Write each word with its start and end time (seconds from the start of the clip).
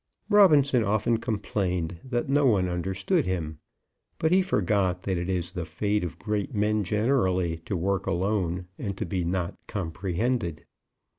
Robinson 0.29 0.83
often 0.83 1.19
complained 1.19 1.99
that 2.03 2.27
no 2.27 2.47
one 2.47 2.67
understood 2.67 3.27
him; 3.27 3.59
but 4.17 4.31
he 4.31 4.41
forgot 4.41 5.03
that 5.03 5.15
it 5.15 5.29
is 5.29 5.51
the 5.51 5.63
fate 5.63 6.03
of 6.03 6.17
great 6.17 6.55
men 6.55 6.83
generally 6.83 7.57
to 7.65 7.77
work 7.77 8.07
alone, 8.07 8.65
and 8.79 8.97
to 8.97 9.05
be 9.05 9.23
not 9.23 9.59
comprehended. 9.67 10.65